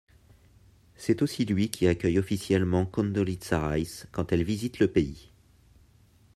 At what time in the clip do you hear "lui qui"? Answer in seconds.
1.45-1.85